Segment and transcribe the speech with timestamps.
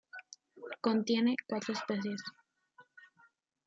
[0.81, 2.23] Contiene cuatro especies